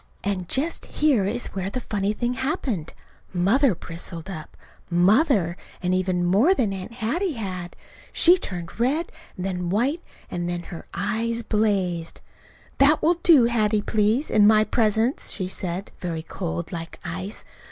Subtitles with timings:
[0.23, 2.95] And just here is where the funny thing happened.
[3.35, 4.57] Mother bristled up
[4.89, 7.75] Mother and even more than Aunt Hattie had.
[8.11, 10.01] She turned red and then white,
[10.31, 12.19] and her eyes blazed.
[12.79, 17.45] "That will do, Hattie, please, in my presence," she said, very cold, like ice.